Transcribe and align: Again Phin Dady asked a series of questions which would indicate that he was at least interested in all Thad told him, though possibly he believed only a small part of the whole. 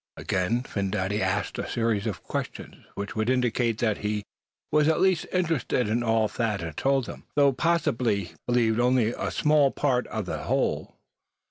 Again 0.17 0.63
Phin 0.63 0.89
Dady 0.89 1.19
asked 1.19 1.59
a 1.59 1.69
series 1.69 2.07
of 2.07 2.23
questions 2.23 2.87
which 2.95 3.15
would 3.15 3.29
indicate 3.29 3.77
that 3.77 3.99
he 3.99 4.23
was 4.71 4.87
at 4.87 4.99
least 4.99 5.27
interested 5.31 5.87
in 5.87 6.01
all 6.01 6.27
Thad 6.27 6.75
told 6.75 7.05
him, 7.05 7.25
though 7.35 7.53
possibly 7.53 8.23
he 8.23 8.33
believed 8.47 8.79
only 8.79 9.13
a 9.15 9.29
small 9.29 9.69
part 9.69 10.07
of 10.07 10.25
the 10.25 10.39
whole. 10.45 10.95